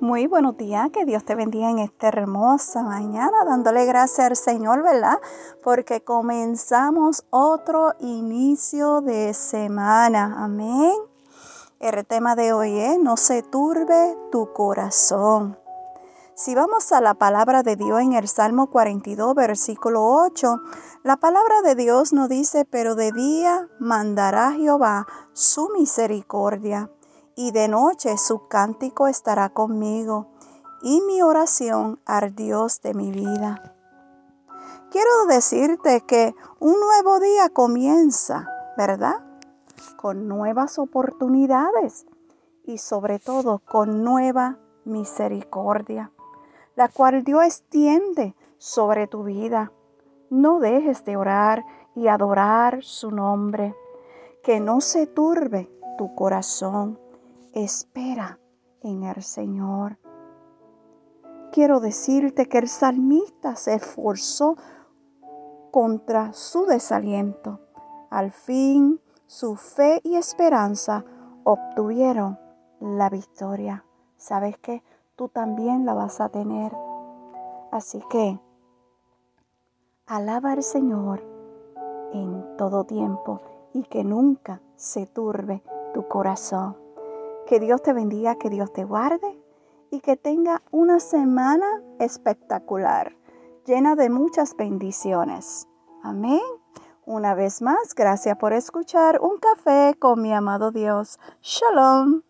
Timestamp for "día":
23.12-23.70, 37.20-37.50